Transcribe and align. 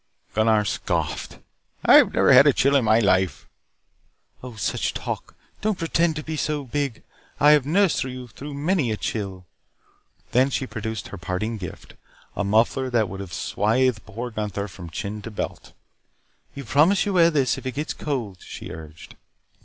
Gunnar 0.33 0.65
scoffed, 0.65 1.37
"I 1.85 2.01
never 2.01 2.33
had 2.33 2.47
a 2.47 2.53
chill 2.53 2.75
in 2.75 2.83
my 2.85 2.97
life." 2.97 3.47
"Oh, 4.41 4.55
such 4.55 4.95
talk. 4.95 5.35
Don't 5.61 5.77
pretend 5.77 6.15
to 6.15 6.23
be 6.23 6.35
so 6.37 6.63
big. 6.63 7.03
I 7.39 7.51
have 7.51 7.67
nursed 7.67 8.03
you 8.03 8.27
through 8.27 8.55
many 8.55 8.89
a 8.89 8.97
chill." 8.97 9.45
Then 10.31 10.49
she 10.49 10.65
produced 10.65 11.09
her 11.09 11.19
parting 11.19 11.57
gift 11.57 11.93
a 12.35 12.43
muffler 12.43 12.89
that 12.89 13.09
would 13.09 13.19
have 13.19 13.31
swathed 13.31 14.03
poor 14.07 14.31
Gunnar 14.31 14.67
from 14.67 14.89
chin 14.89 15.21
to 15.21 15.29
belt. 15.29 15.73
"You 16.55 16.63
promise 16.63 17.05
you 17.05 17.13
wear 17.13 17.29
this 17.29 17.59
if 17.59 17.67
it 17.67 17.73
gets 17.75 17.93
cold," 17.93 18.39
she 18.41 18.71
urged. 18.71 19.15